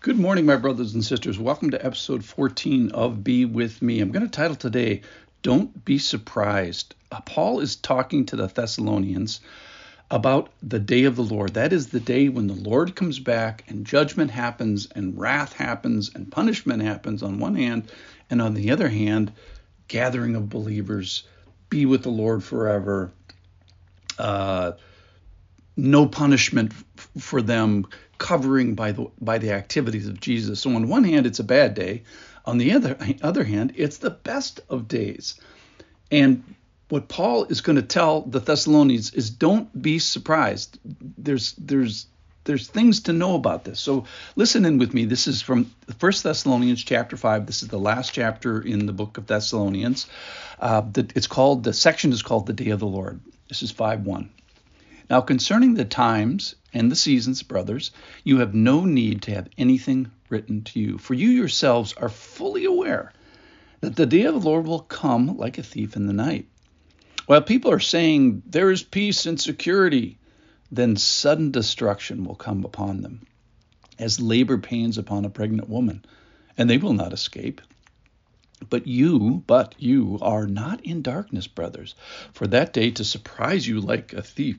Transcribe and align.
Good 0.00 0.16
morning, 0.16 0.46
my 0.46 0.54
brothers 0.54 0.94
and 0.94 1.04
sisters. 1.04 1.40
Welcome 1.40 1.70
to 1.70 1.84
episode 1.84 2.24
14 2.24 2.92
of 2.92 3.24
Be 3.24 3.44
With 3.44 3.82
Me. 3.82 4.00
I'm 4.00 4.12
going 4.12 4.24
to 4.24 4.30
title 4.30 4.54
today, 4.54 5.00
Don't 5.42 5.84
Be 5.84 5.98
Surprised. 5.98 6.94
Uh, 7.10 7.20
Paul 7.22 7.58
is 7.58 7.74
talking 7.74 8.24
to 8.26 8.36
the 8.36 8.46
Thessalonians 8.46 9.40
about 10.08 10.50
the 10.62 10.78
day 10.78 11.02
of 11.02 11.16
the 11.16 11.24
Lord. 11.24 11.54
That 11.54 11.72
is 11.72 11.88
the 11.88 11.98
day 11.98 12.28
when 12.28 12.46
the 12.46 12.54
Lord 12.54 12.94
comes 12.94 13.18
back 13.18 13.64
and 13.66 13.84
judgment 13.84 14.30
happens 14.30 14.86
and 14.94 15.18
wrath 15.18 15.52
happens 15.54 16.12
and 16.14 16.30
punishment 16.30 16.80
happens 16.80 17.24
on 17.24 17.40
one 17.40 17.56
hand, 17.56 17.90
and 18.30 18.40
on 18.40 18.54
the 18.54 18.70
other 18.70 18.88
hand, 18.88 19.32
gathering 19.88 20.36
of 20.36 20.48
believers, 20.48 21.24
be 21.70 21.86
with 21.86 22.04
the 22.04 22.08
Lord 22.08 22.44
forever. 22.44 23.10
Uh, 24.16 24.72
no 25.76 26.06
punishment 26.06 26.72
for 27.16 27.42
them 27.42 27.86
covering 28.18 28.74
by 28.74 28.92
the 28.92 29.06
by 29.20 29.38
the 29.38 29.52
activities 29.52 30.08
of 30.08 30.20
Jesus. 30.20 30.60
So 30.60 30.74
on 30.74 30.88
one 30.88 31.04
hand, 31.04 31.26
it's 31.26 31.38
a 31.38 31.44
bad 31.44 31.74
day. 31.74 32.02
On 32.44 32.58
the 32.58 32.72
other 32.72 32.96
other 33.22 33.44
hand, 33.44 33.72
it's 33.76 33.98
the 33.98 34.10
best 34.10 34.60
of 34.68 34.88
days. 34.88 35.40
And 36.10 36.54
what 36.88 37.08
Paul 37.08 37.44
is 37.44 37.60
going 37.60 37.76
to 37.76 37.82
tell 37.82 38.22
the 38.22 38.40
Thessalonians 38.40 39.12
is 39.12 39.30
don't 39.30 39.80
be 39.80 39.98
surprised. 39.98 40.78
There's 40.84 41.52
there's 41.52 42.06
there's 42.44 42.66
things 42.66 43.00
to 43.00 43.12
know 43.12 43.34
about 43.34 43.64
this. 43.64 43.78
So 43.78 44.04
listen 44.34 44.64
in 44.64 44.78
with 44.78 44.94
me. 44.94 45.04
This 45.04 45.26
is 45.26 45.42
from 45.42 45.70
1 46.00 46.12
Thessalonians 46.22 46.82
chapter 46.82 47.18
5. 47.18 47.44
This 47.44 47.62
is 47.62 47.68
the 47.68 47.78
last 47.78 48.14
chapter 48.14 48.62
in 48.62 48.86
the 48.86 48.92
book 48.94 49.18
of 49.18 49.26
Thessalonians. 49.26 50.06
Uh, 50.58 50.80
the, 50.80 51.10
it's 51.14 51.26
called 51.26 51.62
the 51.62 51.74
section 51.74 52.10
is 52.10 52.22
called 52.22 52.46
the 52.46 52.54
day 52.54 52.70
of 52.70 52.80
the 52.80 52.86
Lord. 52.86 53.20
This 53.48 53.62
is 53.62 53.72
5:1. 53.72 54.30
Now 55.10 55.20
concerning 55.20 55.74
the 55.74 55.84
times 55.84 56.54
and 56.72 56.90
the 56.90 56.96
seasons, 56.96 57.42
brothers, 57.42 57.90
you 58.24 58.38
have 58.38 58.54
no 58.54 58.84
need 58.84 59.22
to 59.22 59.34
have 59.34 59.48
anything 59.56 60.10
written 60.28 60.62
to 60.62 60.80
you, 60.80 60.98
for 60.98 61.14
you 61.14 61.28
yourselves 61.28 61.94
are 61.94 62.08
fully 62.08 62.64
aware 62.64 63.12
that 63.80 63.96
the 63.96 64.06
day 64.06 64.22
of 64.22 64.34
the 64.34 64.48
Lord 64.48 64.66
will 64.66 64.80
come 64.80 65.36
like 65.36 65.58
a 65.58 65.62
thief 65.62 65.96
in 65.96 66.06
the 66.06 66.12
night. 66.12 66.46
While 67.26 67.42
people 67.42 67.70
are 67.70 67.80
saying 67.80 68.42
there 68.46 68.70
is 68.70 68.82
peace 68.82 69.26
and 69.26 69.40
security, 69.40 70.18
then 70.70 70.96
sudden 70.96 71.50
destruction 71.50 72.24
will 72.24 72.34
come 72.34 72.64
upon 72.64 73.02
them, 73.02 73.26
as 73.98 74.20
labor 74.20 74.58
pains 74.58 74.98
upon 74.98 75.24
a 75.24 75.30
pregnant 75.30 75.68
woman, 75.68 76.04
and 76.56 76.68
they 76.68 76.78
will 76.78 76.92
not 76.92 77.12
escape. 77.12 77.60
But 78.68 78.86
you, 78.86 79.44
but 79.46 79.74
you 79.78 80.18
are 80.20 80.46
not 80.46 80.84
in 80.84 81.02
darkness, 81.02 81.46
brothers, 81.46 81.94
for 82.32 82.46
that 82.48 82.72
day 82.72 82.90
to 82.92 83.04
surprise 83.04 83.66
you 83.66 83.80
like 83.80 84.12
a 84.12 84.22
thief. 84.22 84.58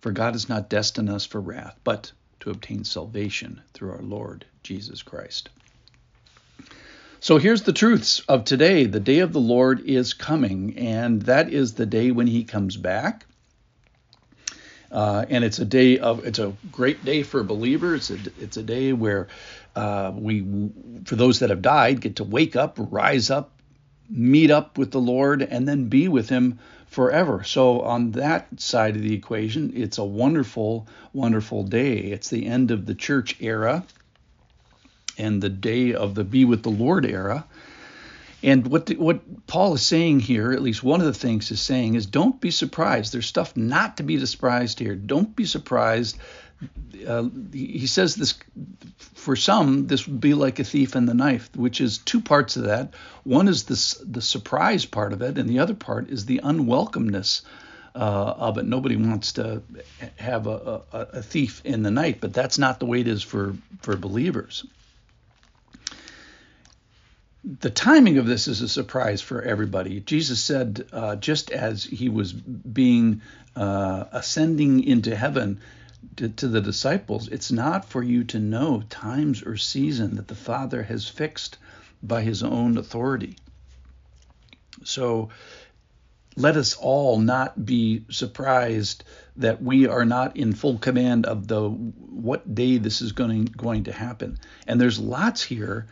For 0.00 0.12
God 0.12 0.34
has 0.34 0.48
not 0.48 0.70
destined 0.70 1.10
us 1.10 1.26
for 1.26 1.40
wrath, 1.40 1.78
but 1.84 2.12
to 2.40 2.50
obtain 2.50 2.84
salvation 2.84 3.60
through 3.74 3.92
our 3.92 4.02
Lord 4.02 4.46
Jesus 4.62 5.02
Christ. 5.02 5.50
So 7.20 7.36
here's 7.36 7.62
the 7.62 7.74
truths 7.74 8.20
of 8.20 8.44
today. 8.44 8.86
The 8.86 9.00
day 9.00 9.18
of 9.18 9.34
the 9.34 9.40
Lord 9.40 9.80
is 9.80 10.14
coming, 10.14 10.78
and 10.78 11.20
that 11.22 11.52
is 11.52 11.74
the 11.74 11.84
day 11.84 12.10
when 12.10 12.26
he 12.26 12.44
comes 12.44 12.78
back. 12.78 13.26
Uh, 14.90 15.24
and 15.28 15.44
it's 15.44 15.58
a 15.58 15.64
day 15.64 15.98
of 15.98 16.24
it's 16.24 16.38
a 16.38 16.54
great 16.72 17.04
day 17.04 17.22
for 17.22 17.44
believers. 17.44 18.10
It's 18.10 18.26
a, 18.26 18.30
it's 18.42 18.56
a 18.56 18.62
day 18.62 18.92
where 18.92 19.28
uh, 19.76 20.12
we, 20.14 20.70
for 21.04 21.14
those 21.14 21.40
that 21.40 21.50
have 21.50 21.62
died, 21.62 22.00
get 22.00 22.16
to 22.16 22.24
wake 22.24 22.56
up, 22.56 22.76
rise 22.78 23.30
up, 23.30 23.59
meet 24.10 24.50
up 24.50 24.76
with 24.76 24.90
the 24.90 25.00
Lord, 25.00 25.42
and 25.42 25.66
then 25.68 25.88
be 25.88 26.08
with 26.08 26.28
Him 26.28 26.58
forever. 26.86 27.44
So, 27.44 27.80
on 27.82 28.12
that 28.12 28.60
side 28.60 28.96
of 28.96 29.02
the 29.02 29.14
equation, 29.14 29.72
it's 29.74 29.98
a 29.98 30.04
wonderful, 30.04 30.86
wonderful 31.12 31.62
day. 31.62 31.98
It's 31.98 32.28
the 32.28 32.46
end 32.46 32.70
of 32.70 32.86
the 32.86 32.94
church 32.94 33.36
era 33.40 33.84
and 35.16 35.42
the 35.42 35.48
day 35.50 35.94
of 35.94 36.14
the 36.14 36.24
be 36.24 36.44
with 36.44 36.62
the 36.62 36.70
Lord 36.70 37.04
era. 37.04 37.44
And 38.42 38.66
what 38.68 38.86
the, 38.86 38.96
what 38.96 39.46
Paul 39.46 39.74
is 39.74 39.82
saying 39.82 40.20
here, 40.20 40.52
at 40.52 40.62
least 40.62 40.82
one 40.82 41.00
of 41.00 41.06
the 41.06 41.12
things 41.12 41.50
he's 41.50 41.60
saying, 41.60 41.94
is 41.94 42.06
don't 42.06 42.40
be 42.40 42.50
surprised. 42.50 43.12
There's 43.12 43.26
stuff 43.26 43.54
not 43.56 43.98
to 43.98 44.02
be 44.02 44.24
surprised 44.24 44.78
here. 44.78 44.94
Don't 44.94 45.36
be 45.36 45.44
surprised. 45.44 46.16
Uh, 47.06 47.28
he 47.52 47.86
says 47.86 48.14
this 48.14 48.34
for 49.14 49.36
some, 49.36 49.86
this 49.86 50.06
would 50.06 50.20
be 50.20 50.34
like 50.34 50.58
a 50.58 50.64
thief 50.64 50.96
in 50.96 51.06
the 51.06 51.14
knife, 51.14 51.48
which 51.56 51.80
is 51.80 51.98
two 51.98 52.20
parts 52.20 52.56
of 52.56 52.64
that. 52.64 52.94
One 53.24 53.48
is 53.48 53.64
the 53.64 54.04
the 54.06 54.22
surprise 54.22 54.84
part 54.84 55.12
of 55.12 55.22
it, 55.22 55.38
and 55.38 55.48
the 55.48 55.60
other 55.60 55.74
part 55.74 56.10
is 56.10 56.26
the 56.26 56.40
unwelcomeness 56.44 57.42
uh, 57.94 57.98
of 57.98 58.58
it. 58.58 58.66
Nobody 58.66 58.96
wants 58.96 59.32
to 59.32 59.62
have 60.16 60.46
a, 60.46 60.82
a, 60.92 60.98
a 60.98 61.22
thief 61.22 61.62
in 61.64 61.82
the 61.82 61.90
night, 61.90 62.18
but 62.20 62.34
that's 62.34 62.58
not 62.58 62.80
the 62.80 62.86
way 62.86 63.00
it 63.00 63.08
is 63.08 63.22
for 63.22 63.56
for 63.80 63.96
believers 63.96 64.64
the 67.60 67.70
timing 67.70 68.18
of 68.18 68.26
this 68.26 68.48
is 68.48 68.60
a 68.60 68.68
surprise 68.68 69.22
for 69.22 69.42
everybody. 69.42 70.00
Jesus 70.00 70.42
said, 70.42 70.86
uh, 70.92 71.16
just 71.16 71.50
as 71.50 71.84
he 71.84 72.08
was 72.08 72.32
being 72.32 73.22
uh, 73.56 74.04
ascending 74.12 74.84
into 74.84 75.16
heaven 75.16 75.60
to, 76.16 76.48
the 76.48 76.60
disciples, 76.60 77.28
it's 77.28 77.52
not 77.52 77.84
for 77.84 78.02
you 78.02 78.24
to 78.24 78.38
know 78.38 78.82
times 78.88 79.42
or 79.42 79.56
season 79.56 80.16
that 80.16 80.28
the 80.28 80.34
Father 80.34 80.82
has 80.82 81.08
fixed 81.08 81.58
by 82.02 82.22
his 82.22 82.42
own 82.42 82.78
authority. 82.78 83.36
So 84.84 85.30
let 86.36 86.56
us 86.56 86.74
all 86.74 87.18
not 87.18 87.64
be 87.64 88.04
surprised 88.10 89.04
that 89.36 89.62
we 89.62 89.86
are 89.86 90.04
not 90.04 90.36
in 90.36 90.52
full 90.52 90.78
command 90.78 91.26
of 91.26 91.46
the 91.46 91.68
what 91.68 92.54
day 92.54 92.78
this 92.78 93.00
is 93.02 93.12
going 93.12 93.44
going 93.46 93.84
to 93.84 93.92
happen. 93.92 94.38
And 94.66 94.80
there's 94.80 94.98
lots 94.98 95.42
here 95.42 95.86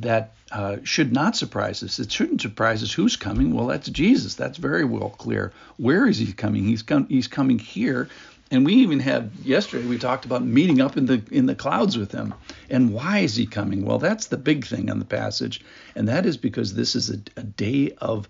that 0.00 0.34
uh, 0.50 0.76
should 0.82 1.12
not 1.12 1.36
surprise 1.36 1.82
us. 1.82 1.98
It 1.98 2.10
shouldn't 2.10 2.40
surprise 2.40 2.82
us 2.82 2.92
who's 2.92 3.16
coming. 3.16 3.54
Well, 3.54 3.66
that's 3.66 3.88
Jesus. 3.88 4.34
That's 4.34 4.58
very 4.58 4.84
well 4.84 5.10
clear. 5.10 5.52
Where 5.76 6.06
is 6.06 6.18
he 6.18 6.32
coming? 6.32 6.64
He's 6.64 6.82
com- 6.82 7.08
he's 7.08 7.28
coming 7.28 7.58
here. 7.58 8.08
And 8.50 8.64
we 8.64 8.74
even 8.74 9.00
had 9.00 9.30
yesterday 9.42 9.86
we 9.86 9.98
talked 9.98 10.24
about 10.24 10.44
meeting 10.44 10.80
up 10.80 10.96
in 10.96 11.06
the 11.06 11.22
in 11.30 11.46
the 11.46 11.54
clouds 11.54 11.96
with 11.96 12.12
him. 12.12 12.34
And 12.70 12.92
why 12.92 13.20
is 13.20 13.34
he 13.34 13.46
coming? 13.46 13.84
Well, 13.84 13.98
that's 13.98 14.26
the 14.26 14.36
big 14.36 14.66
thing 14.66 14.90
on 14.90 14.98
the 14.98 15.04
passage, 15.04 15.60
and 15.94 16.08
that 16.08 16.26
is 16.26 16.36
because 16.36 16.74
this 16.74 16.94
is 16.94 17.10
a, 17.10 17.18
a 17.36 17.42
day 17.42 17.94
of 17.98 18.28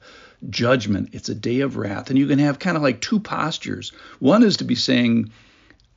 judgment. 0.48 1.10
It's 1.12 1.28
a 1.28 1.34
day 1.34 1.60
of 1.60 1.76
wrath, 1.76 2.10
and 2.10 2.18
you 2.18 2.26
can 2.26 2.38
have 2.38 2.58
kind 2.58 2.76
of 2.76 2.82
like 2.82 3.00
two 3.00 3.20
postures. 3.20 3.92
One 4.20 4.42
is 4.44 4.58
to 4.58 4.64
be 4.64 4.76
saying, 4.76 5.30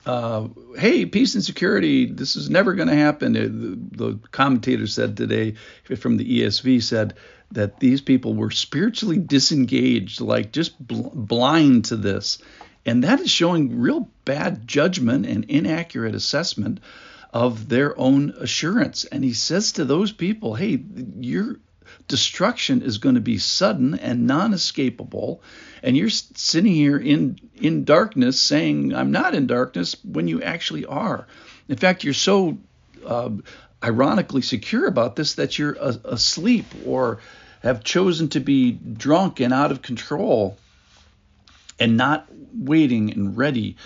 uh, 0.04 0.48
hey, 0.76 1.06
peace 1.06 1.34
and 1.34 1.44
security, 1.44 2.06
this 2.06 2.34
is 2.34 2.48
never 2.48 2.74
going 2.74 2.88
to 2.88 2.94
happen. 2.94 3.36
Uh, 3.36 3.40
the, 3.40 4.12
the 4.12 4.18
commentator 4.30 4.86
said 4.86 5.16
today 5.16 5.54
from 5.96 6.16
the 6.16 6.40
ESV 6.40 6.82
said 6.82 7.14
that 7.52 7.80
these 7.80 8.00
people 8.00 8.34
were 8.34 8.50
spiritually 8.50 9.18
disengaged, 9.18 10.20
like 10.20 10.52
just 10.52 10.78
bl- 10.84 11.08
blind 11.14 11.86
to 11.86 11.96
this. 11.96 12.38
And 12.88 13.04
that 13.04 13.20
is 13.20 13.30
showing 13.30 13.80
real 13.80 14.08
bad 14.24 14.66
judgment 14.66 15.26
and 15.26 15.44
inaccurate 15.44 16.14
assessment 16.14 16.80
of 17.34 17.68
their 17.68 17.98
own 18.00 18.32
assurance. 18.40 19.04
And 19.04 19.22
he 19.22 19.34
says 19.34 19.72
to 19.72 19.84
those 19.84 20.10
people, 20.10 20.54
hey, 20.54 20.82
you're 21.18 21.56
destruction 22.06 22.80
is 22.80 22.96
going 22.96 23.16
to 23.16 23.20
be 23.20 23.36
sudden 23.36 23.98
and 23.98 24.26
non-escapable 24.26 25.40
and 25.82 25.96
you're 25.96 26.08
sitting 26.08 26.72
here 26.72 26.98
in 26.98 27.38
in 27.54 27.84
darkness 27.84 28.38
saying 28.38 28.94
i'm 28.94 29.10
not 29.10 29.34
in 29.34 29.46
darkness 29.46 29.96
when 30.04 30.28
you 30.28 30.42
actually 30.42 30.84
are 30.84 31.26
in 31.66 31.76
fact 31.76 32.04
you're 32.04 32.12
so 32.12 32.58
uh, 33.06 33.30
ironically 33.82 34.42
secure 34.42 34.86
about 34.86 35.16
this 35.16 35.34
that 35.34 35.58
you're 35.58 35.76
asleep 36.04 36.66
or 36.84 37.20
have 37.62 37.82
chosen 37.82 38.28
to 38.28 38.40
be 38.40 38.70
drunk 38.72 39.40
and 39.40 39.54
out 39.54 39.72
of 39.72 39.80
control 39.80 40.58
and 41.78 41.96
not 41.96 42.26
waiting 42.54 43.12
and 43.12 43.36
ready 43.36 43.76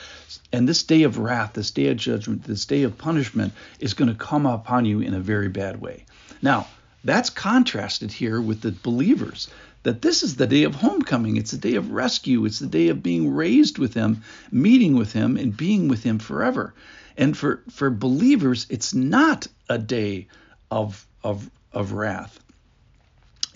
and 0.53 0.69
this 0.69 0.83
day 0.83 1.03
of 1.03 1.19
wrath 1.19 1.53
this 1.55 1.71
day 1.71 1.89
of 1.89 1.97
judgment 1.97 2.44
this 2.44 2.65
day 2.65 2.83
of 2.83 2.97
punishment 2.97 3.53
is 3.81 3.94
going 3.94 4.09
to 4.09 4.15
come 4.15 4.47
upon 4.47 4.85
you 4.85 5.00
in 5.00 5.15
a 5.15 5.21
very 5.21 5.49
bad 5.49 5.81
way 5.81 6.05
now 6.41 6.67
that's 7.05 7.31
contrasted 7.31 8.12
here 8.12 8.41
with 8.41 8.61
the 8.61 8.73
believers. 8.73 9.49
that 9.83 10.03
this 10.03 10.23
is 10.23 10.37
the 10.37 10.47
day 10.47 10.62
of 10.62 10.77
homecoming. 10.77 11.37
It's 11.37 11.50
the 11.50 11.59
day 11.59 11.75
of 11.75 11.91
rescue. 11.91 12.44
It's 12.44 12.61
the 12.61 12.69
day 12.69 12.89
of 12.89 13.03
being 13.03 13.35
raised 13.35 13.79
with 13.79 13.95
Him, 13.95 14.23
meeting 14.53 14.95
with 14.95 15.12
Him, 15.12 15.37
and 15.37 15.56
being 15.56 15.88
with 15.88 16.05
Him 16.05 16.21
forever. 16.21 16.73
And 17.17 17.37
for, 17.37 17.62
for 17.69 17.91
believers, 17.91 18.67
it's 18.71 18.95
not 18.95 19.49
a 19.69 19.79
day 19.79 20.29
of, 20.71 21.05
of, 21.25 21.50
of 21.73 21.93
wrath. 21.93 22.38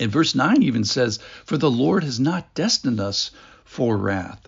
And 0.01 0.11
verse 0.11 0.35
9 0.35 0.65
even 0.65 0.85
says, 0.85 1.21
For 1.45 1.57
the 1.57 1.71
Lord 1.71 2.03
has 2.03 2.19
not 2.19 2.55
destined 2.55 2.99
us 2.99 3.31
for 3.67 3.97
wrath. 3.97 4.41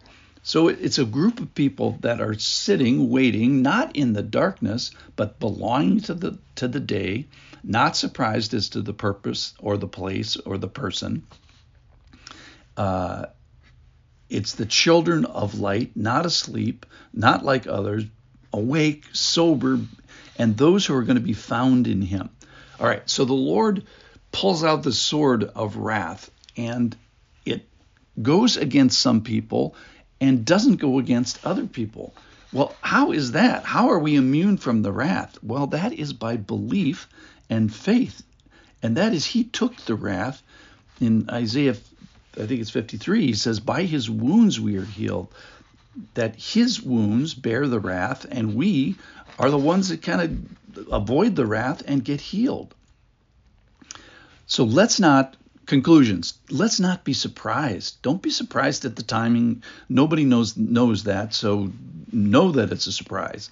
So 0.43 0.69
it's 0.69 0.99
a 0.99 1.05
group 1.05 1.41
of 1.41 1.55
people 1.55 1.99
that 2.01 2.23
are 2.23 2.33
sitting, 2.39 3.11
waiting, 3.11 3.61
not 3.61 3.95
in 3.95 4.15
the 4.15 4.23
darkness, 4.23 4.93
but 5.15 5.39
belonging 5.39 6.01
to 6.03 6.15
the 6.15 6.39
to 6.55 6.69
the 6.69 6.81
day, 6.81 7.27
not 7.63 7.97
surprised 7.97 8.55
as 8.55 8.71
to 8.71 8.81
the 8.81 8.95
purpose 8.95 9.53
or 9.59 9.77
the 9.77 9.87
place 9.87 10.37
or 10.37 10.57
the 10.57 10.69
person. 10.69 11.27
Uh, 12.79 13.27
it's 14.31 14.55
the 14.55 14.65
children 14.65 15.27
of 15.27 15.59
light, 15.59 15.95
not 15.97 16.25
asleep, 16.25 16.87
not 17.13 17.45
like 17.45 17.67
others, 17.67 18.05
awake, 18.53 19.05
sober, 19.13 19.81
and 20.39 20.57
those 20.57 20.87
who 20.87 20.95
are 20.95 21.03
going 21.03 21.17
to 21.17 21.23
be 21.23 21.35
found 21.35 21.87
in 21.87 22.01
Him. 22.01 22.31
All 22.81 22.87
right, 22.87 23.09
so 23.11 23.25
the 23.25 23.35
Lord 23.35 23.85
pulls 24.33 24.65
out 24.65 24.83
the 24.83 24.93
sword 24.93 25.45
of 25.45 25.77
wrath, 25.77 26.31
and 26.57 26.97
it 27.45 27.67
goes 28.23 28.57
against 28.57 29.01
some 29.01 29.23
people 29.23 29.75
and 30.21 30.45
doesn't 30.45 30.77
go 30.77 30.99
against 30.99 31.45
other 31.47 31.67
people. 31.67 32.15
Well, 32.53 32.75
how 32.81 33.13
is 33.13 33.33
that? 33.33 33.65
How 33.65 33.91
are 33.91 33.99
we 33.99 34.17
immune 34.17 34.57
from 34.57 34.83
the 34.83 34.93
wrath? 34.93 35.39
Well, 35.43 35.69
that 35.69 35.93
is 35.93 36.13
by 36.13 36.37
belief 36.37 37.09
and 37.51 37.73
faith. 37.73 38.23
And 38.83 38.97
that 38.97 39.13
is, 39.13 39.27
He 39.27 39.45
took 39.45 39.77
the 39.77 39.95
wrath. 39.95 40.43
In 41.01 41.29
Isaiah, 41.31 41.77
I 42.35 42.47
think 42.47 42.61
it's 42.61 42.71
53, 42.71 43.27
He 43.27 43.33
says, 43.35 43.61
By 43.61 43.83
His 43.83 44.09
wounds 44.09 44.59
we 44.59 44.77
are 44.77 44.85
healed. 44.85 45.33
That 46.15 46.37
His 46.37 46.83
wounds 46.83 47.35
bear 47.35 47.67
the 47.69 47.81
wrath, 47.81 48.25
and 48.31 48.55
we 48.55 48.97
are 49.39 49.51
the 49.51 49.59
ones 49.59 49.89
that 49.89 50.03
kind 50.03 50.49
of 50.77 50.89
avoid 50.91 51.37
the 51.37 51.47
wrath 51.47 51.83
and 51.87 52.05
get 52.05 52.21
healed. 52.21 52.75
So 54.47 54.65
let's 54.65 54.99
not 54.99 55.37
conclusions. 55.69 56.35
Let's 56.51 56.81
not 56.81 57.05
be 57.05 57.13
surprised. 57.13 58.03
Don't 58.03 58.23
be 58.23 58.31
surprised 58.31 58.85
at 58.85 58.97
the 58.97 59.03
timing. 59.05 59.63
Nobody 59.89 60.25
knows 60.25 60.57
knows 60.57 61.05
that, 61.05 61.35
so 61.35 61.71
know 62.11 62.53
that 62.53 62.73
it's 62.73 62.89
a 62.89 62.93
surprise. 62.93 63.51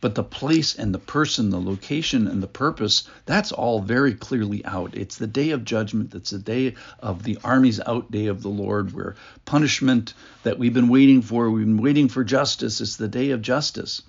But 0.00 0.14
the 0.14 0.24
place 0.24 0.74
and 0.74 0.94
the 0.94 0.98
person, 0.98 1.50
the 1.50 1.60
location 1.60 2.26
and 2.26 2.42
the 2.42 2.46
purpose, 2.46 3.06
that's 3.26 3.52
all 3.52 3.82
very 3.82 4.14
clearly 4.14 4.64
out. 4.64 4.94
It's 4.94 5.18
the 5.18 5.26
day 5.26 5.50
of 5.50 5.66
judgment. 5.66 6.14
It's 6.14 6.30
the 6.30 6.38
day 6.38 6.74
of 7.00 7.22
the 7.22 7.36
army's 7.44 7.80
out 7.80 8.10
day 8.10 8.28
of 8.28 8.40
the 8.40 8.48
Lord, 8.48 8.94
where 8.94 9.16
punishment 9.44 10.14
that 10.42 10.58
we've 10.58 10.72
been 10.72 10.88
waiting 10.88 11.20
for, 11.20 11.50
we've 11.50 11.66
been 11.66 11.82
waiting 11.82 12.08
for 12.08 12.24
justice. 12.24 12.80
It's 12.80 12.96
the 12.96 13.08
day 13.08 13.32
of 13.32 13.42
justice. 13.42 14.00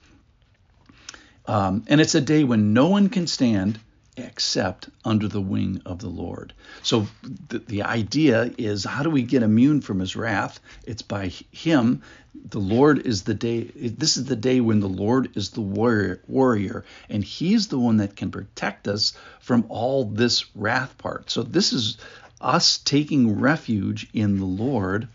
Um, 1.45 1.83
and 1.88 2.00
it's 2.00 2.15
a 2.15 2.21
day 2.21 2.45
when 2.45 2.71
no 2.71 2.88
one 2.88 3.09
can 3.09 3.27
stand 3.27 3.77
except 4.17 4.89
under 5.05 5.27
the 5.27 5.41
wing 5.41 5.81
of 5.85 5.99
the 5.99 6.09
Lord. 6.09 6.53
So 6.83 7.07
the, 7.47 7.59
the 7.59 7.83
idea 7.83 8.51
is 8.57 8.83
how 8.83 9.03
do 9.03 9.09
we 9.09 9.23
get 9.23 9.43
immune 9.43 9.81
from 9.81 9.99
his 9.99 10.15
wrath? 10.15 10.59
It's 10.85 11.01
by 11.01 11.27
him. 11.51 12.01
The 12.49 12.59
Lord 12.59 13.05
is 13.05 13.23
the 13.23 13.33
day, 13.33 13.63
this 13.63 14.17
is 14.17 14.25
the 14.25 14.35
day 14.35 14.59
when 14.59 14.79
the 14.79 14.89
Lord 14.89 15.35
is 15.35 15.51
the 15.51 15.61
warrior, 15.61 16.21
warrior, 16.27 16.83
and 17.09 17.23
he's 17.23 17.67
the 17.67 17.79
one 17.79 17.97
that 17.97 18.15
can 18.15 18.31
protect 18.31 18.87
us 18.87 19.13
from 19.39 19.65
all 19.69 20.05
this 20.05 20.45
wrath 20.55 20.97
part. 20.97 21.29
So 21.29 21.43
this 21.43 21.71
is 21.71 21.97
us 22.41 22.77
taking 22.79 23.39
refuge 23.39 24.07
in 24.13 24.37
the 24.37 24.45
Lord. 24.45 25.07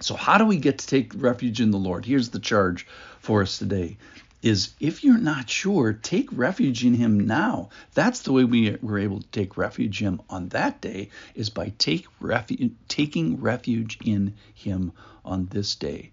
So, 0.00 0.14
how 0.14 0.38
do 0.38 0.46
we 0.46 0.58
get 0.58 0.78
to 0.78 0.86
take 0.86 1.12
refuge 1.16 1.60
in 1.60 1.72
the 1.72 1.78
Lord? 1.78 2.04
Here's 2.04 2.28
the 2.28 2.38
charge 2.38 2.86
for 3.20 3.42
us 3.42 3.58
today 3.58 3.96
is 4.42 4.74
if 4.78 5.02
you're 5.02 5.18
not 5.18 5.50
sure, 5.50 5.92
take 5.92 6.28
refuge 6.32 6.84
in 6.84 6.94
him 6.94 7.18
now. 7.20 7.70
That's 7.94 8.20
the 8.20 8.32
way 8.32 8.44
we 8.44 8.76
were 8.80 8.98
able 8.98 9.20
to 9.20 9.28
take 9.28 9.56
refuge 9.56 10.00
in 10.00 10.08
him 10.08 10.20
on 10.30 10.48
that 10.50 10.80
day 10.80 11.10
is 11.34 11.50
by 11.50 11.72
take 11.78 12.06
refuge, 12.20 12.72
taking 12.86 13.40
refuge 13.40 13.98
in 14.04 14.34
him 14.54 14.92
on 15.24 15.46
this 15.46 15.74
day. 15.74 16.12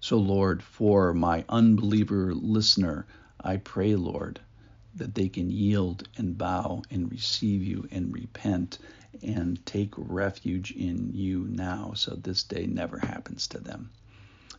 So 0.00 0.18
Lord, 0.18 0.62
for 0.62 1.12
my 1.14 1.44
unbeliever 1.48 2.34
listener, 2.34 3.06
I 3.40 3.56
pray, 3.56 3.96
Lord, 3.96 4.40
that 4.94 5.14
they 5.14 5.28
can 5.28 5.50
yield 5.50 6.08
and 6.16 6.36
bow 6.38 6.82
and 6.90 7.10
receive 7.10 7.64
you 7.64 7.88
and 7.90 8.12
repent 8.12 8.78
and 9.22 9.64
take 9.66 9.94
refuge 9.96 10.70
in 10.72 11.10
you 11.12 11.46
now 11.48 11.92
so 11.94 12.14
this 12.14 12.44
day 12.44 12.66
never 12.66 12.98
happens 12.98 13.48
to 13.48 13.58
them. 13.58 13.90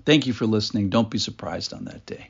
Thank 0.05 0.27
you 0.27 0.33
for 0.33 0.45
listening. 0.45 0.89
Don't 0.89 1.09
be 1.09 1.17
surprised 1.17 1.73
on 1.73 1.85
that 1.85 2.05
day. 2.05 2.29